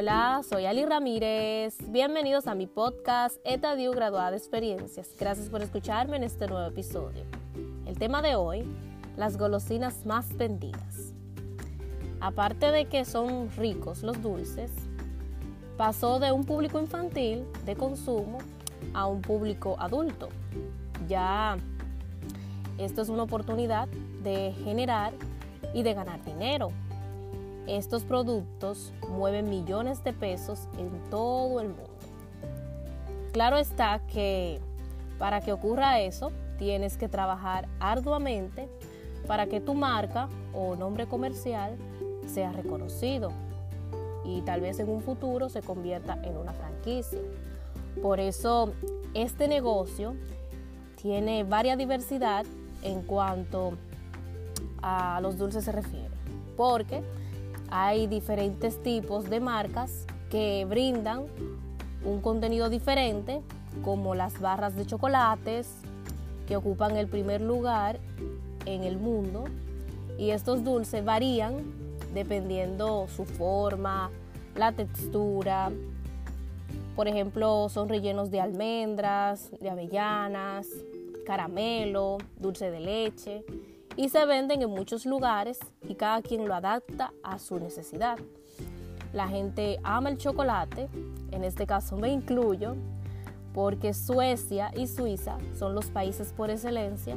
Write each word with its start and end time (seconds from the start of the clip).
Hola, 0.00 0.40
soy 0.48 0.64
Ali 0.64 0.86
Ramírez. 0.86 1.76
Bienvenidos 1.90 2.46
a 2.46 2.54
mi 2.54 2.66
podcast 2.66 3.36
Etadio 3.44 3.90
Graduada 3.90 4.30
de 4.30 4.38
Experiencias. 4.38 5.14
Gracias 5.20 5.50
por 5.50 5.60
escucharme 5.60 6.16
en 6.16 6.22
este 6.22 6.46
nuevo 6.46 6.66
episodio. 6.66 7.24
El 7.84 7.98
tema 7.98 8.22
de 8.22 8.34
hoy, 8.34 8.64
las 9.18 9.36
golosinas 9.36 10.06
más 10.06 10.34
vendidas. 10.38 11.12
Aparte 12.18 12.70
de 12.70 12.86
que 12.86 13.04
son 13.04 13.50
ricos 13.58 14.02
los 14.02 14.22
dulces, 14.22 14.70
pasó 15.76 16.18
de 16.18 16.32
un 16.32 16.44
público 16.44 16.80
infantil 16.80 17.44
de 17.66 17.76
consumo 17.76 18.38
a 18.94 19.06
un 19.06 19.20
público 19.20 19.76
adulto. 19.78 20.30
Ya 21.08 21.58
esto 22.78 23.02
es 23.02 23.10
una 23.10 23.24
oportunidad 23.24 23.86
de 24.22 24.54
generar 24.64 25.12
y 25.74 25.82
de 25.82 25.92
ganar 25.92 26.24
dinero 26.24 26.70
estos 27.66 28.04
productos 28.04 28.92
mueven 29.08 29.48
millones 29.48 30.02
de 30.04 30.12
pesos 30.12 30.68
en 30.78 30.90
todo 31.10 31.60
el 31.60 31.68
mundo. 31.68 31.90
Claro 33.32 33.58
está 33.58 34.00
que 34.06 34.60
para 35.18 35.40
que 35.40 35.52
ocurra 35.52 36.00
eso, 36.00 36.32
tienes 36.58 36.96
que 36.96 37.08
trabajar 37.08 37.68
arduamente 37.78 38.68
para 39.26 39.46
que 39.46 39.60
tu 39.60 39.74
marca 39.74 40.28
o 40.54 40.76
nombre 40.76 41.06
comercial 41.06 41.76
sea 42.26 42.52
reconocido 42.52 43.30
y 44.24 44.42
tal 44.42 44.60
vez 44.60 44.78
en 44.80 44.88
un 44.88 45.02
futuro 45.02 45.48
se 45.48 45.62
convierta 45.62 46.18
en 46.22 46.36
una 46.36 46.52
franquicia. 46.52 47.20
Por 48.02 48.20
eso 48.20 48.72
este 49.14 49.48
negocio 49.48 50.14
tiene 51.00 51.44
varia 51.44 51.76
diversidad 51.76 52.44
en 52.82 53.02
cuanto 53.02 53.72
a 54.82 55.20
los 55.20 55.36
dulces 55.36 55.64
se 55.64 55.72
refiere, 55.72 56.10
porque 56.56 57.02
hay 57.70 58.06
diferentes 58.06 58.82
tipos 58.82 59.30
de 59.30 59.40
marcas 59.40 60.06
que 60.30 60.66
brindan 60.68 61.26
un 62.04 62.20
contenido 62.20 62.68
diferente, 62.68 63.40
como 63.82 64.14
las 64.14 64.40
barras 64.40 64.74
de 64.74 64.86
chocolates, 64.86 65.68
que 66.46 66.56
ocupan 66.56 66.96
el 66.96 67.06
primer 67.06 67.40
lugar 67.40 68.00
en 68.66 68.84
el 68.84 68.96
mundo. 68.96 69.44
Y 70.18 70.30
estos 70.30 70.64
dulces 70.64 71.04
varían 71.04 71.62
dependiendo 72.12 73.06
su 73.14 73.24
forma, 73.24 74.10
la 74.56 74.72
textura. 74.72 75.70
Por 76.96 77.06
ejemplo, 77.06 77.68
son 77.68 77.88
rellenos 77.88 78.30
de 78.30 78.40
almendras, 78.40 79.50
de 79.60 79.70
avellanas, 79.70 80.66
caramelo, 81.24 82.18
dulce 82.38 82.70
de 82.70 82.80
leche 82.80 83.44
y 83.96 84.08
se 84.08 84.24
venden 84.26 84.62
en 84.62 84.70
muchos 84.70 85.06
lugares 85.06 85.58
y 85.88 85.94
cada 85.94 86.22
quien 86.22 86.46
lo 86.46 86.54
adapta 86.54 87.12
a 87.22 87.38
su 87.38 87.58
necesidad. 87.58 88.18
La 89.12 89.28
gente 89.28 89.78
ama 89.82 90.10
el 90.10 90.18
chocolate, 90.18 90.88
en 91.32 91.44
este 91.44 91.66
caso 91.66 91.96
me 91.96 92.10
incluyo, 92.10 92.76
porque 93.52 93.92
Suecia 93.92 94.70
y 94.76 94.86
Suiza 94.86 95.38
son 95.58 95.74
los 95.74 95.86
países 95.86 96.32
por 96.32 96.50
excelencia 96.50 97.16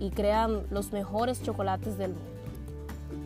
y 0.00 0.10
crean 0.10 0.66
los 0.70 0.92
mejores 0.92 1.42
chocolates 1.42 1.96
del 1.96 2.10
mundo. 2.10 2.36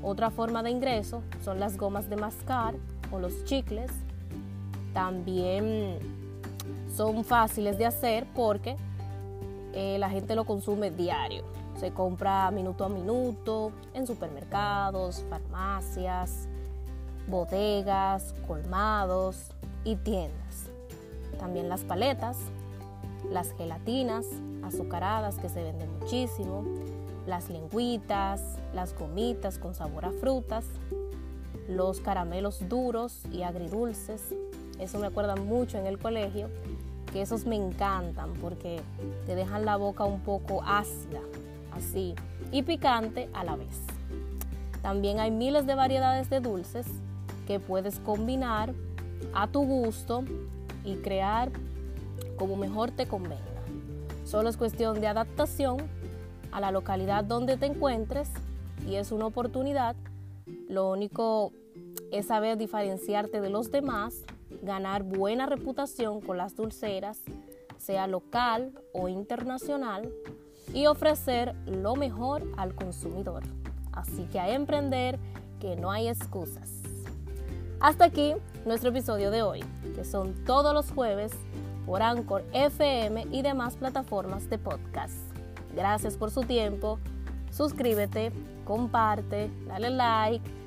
Otra 0.03 0.31
forma 0.31 0.62
de 0.62 0.70
ingreso 0.70 1.22
son 1.42 1.61
las 1.61 1.77
gomas 1.77 2.08
de 2.08 2.16
mascar 2.16 2.75
o 3.11 3.19
los 3.19 3.44
chicles. 3.44 3.91
También 4.92 5.98
son 6.94 7.25
fáciles 7.25 7.78
de 7.78 7.86
hacer 7.86 8.27
porque 8.34 8.77
eh, 9.72 9.96
la 9.98 10.10
gente 10.10 10.34
lo 10.34 10.44
consume 10.44 10.90
diario. 10.90 11.44
Se 11.78 11.92
compra 11.92 12.50
minuto 12.50 12.84
a 12.84 12.88
minuto 12.88 13.72
en 13.94 14.06
supermercados, 14.06 15.24
farmacias, 15.30 16.48
bodegas, 17.26 18.34
colmados 18.46 19.50
y 19.84 19.96
tiendas. 19.96 20.66
También 21.38 21.68
las 21.68 21.82
paletas, 21.82 22.36
las 23.31 23.53
gelatinas 23.53 24.26
azucaradas 24.62 25.38
que 25.38 25.48
se 25.48 25.62
venden 25.62 25.88
muchísimo, 26.00 26.64
las 27.26 27.48
lengüitas, 27.48 28.58
las 28.75 28.94
gomitas 28.98 29.58
con 29.58 29.75
sabor 29.75 30.04
a 30.04 30.12
frutas, 30.12 30.64
los 31.69 32.00
caramelos 32.00 32.69
duros 32.69 33.22
y 33.32 33.42
agridulces. 33.42 34.34
Eso 34.78 34.98
me 34.98 35.06
acuerda 35.06 35.37
mucho 35.37 35.78
en 35.78 35.87
el 35.87 35.98
colegio, 35.98 36.48
que 37.12 37.22
esos 37.22 37.47
me 37.47 37.56
encantan 37.56 38.32
porque 38.34 38.81
te 39.26 39.34
dejan 39.34 39.65
la 39.65 39.76
boca 39.76 40.04
un 40.04 40.21
poco 40.21 40.62
ácida 40.65 41.21
así, 41.72 42.15
y 42.53 42.62
picante 42.62 43.28
a 43.32 43.44
la 43.44 43.56
vez. 43.56 43.81
También 44.82 45.20
hay 45.20 45.31
miles 45.31 45.66
de 45.66 45.75
variedades 45.75 46.31
de 46.31 46.41
dulces 46.41 46.87
que 47.47 47.60
puedes 47.60 48.00
combinar 48.00 48.72
a 49.34 49.47
tu 49.47 49.65
gusto 49.65 50.25
y 50.84 50.97
crear 50.97 51.50
como 52.37 52.56
mejor 52.56 52.91
te 52.91 53.06
convenga. 53.06 53.44
Solo 54.25 54.49
es 54.49 54.56
cuestión 54.56 55.00
de 55.00 55.09
adaptación 55.09 55.78
a 56.53 56.60
la 56.60 56.70
localidad 56.70 57.25
donde 57.25 57.56
te 57.56 57.66
encuentres 57.66 58.31
y 58.88 58.97
es 58.97 59.12
una 59.12 59.26
oportunidad. 59.26 59.97
Lo 60.69 60.91
único 60.91 61.53
es 62.10 62.26
saber 62.26 62.56
diferenciarte 62.56 63.41
de 63.41 63.50
los 63.50 63.70
demás, 63.70 64.25
ganar 64.62 65.03
buena 65.03 65.47
reputación 65.47 66.21
con 66.21 66.37
las 66.37 66.56
dulceras, 66.56 67.21
sea 67.78 68.06
local 68.06 68.72
o 68.93 69.09
internacional, 69.09 70.12
y 70.72 70.87
ofrecer 70.87 71.55
lo 71.66 71.97
mejor 71.97 72.43
al 72.56 72.75
consumidor. 72.75 73.43
Así 73.93 74.25
que 74.27 74.38
a 74.38 74.50
emprender 74.55 75.19
que 75.59 75.77
no 75.77 75.91
hay 75.91 76.09
excusas. 76.09 76.71
Hasta 77.81 78.05
aquí 78.05 78.34
nuestro 78.66 78.91
episodio 78.91 79.31
de 79.31 79.43
hoy, 79.43 79.65
que 79.94 80.05
son 80.05 80.44
todos 80.44 80.75
los 80.75 80.91
jueves 80.93 81.32
por 81.87 82.03
Anchor 82.03 82.44
FM 82.53 83.27
y 83.32 83.43
demás 83.43 83.77
plataformas 83.77 84.49
de 84.50 84.59
podcast. 84.59 85.15
Gracias 85.75 86.17
por 86.17 86.31
su 86.31 86.43
tiempo. 86.43 86.99
Suscríbete, 87.50 88.32
comparte, 88.65 89.50
dale 89.67 89.91
like 89.91 90.59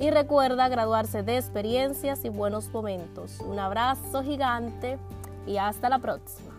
y 0.00 0.10
recuerda 0.10 0.68
graduarse 0.68 1.22
de 1.22 1.36
experiencias 1.36 2.24
y 2.24 2.30
buenos 2.30 2.70
momentos. 2.72 3.38
Un 3.40 3.58
abrazo 3.58 4.22
gigante 4.24 4.98
y 5.46 5.58
hasta 5.58 5.90
la 5.90 5.98
próxima. 5.98 6.50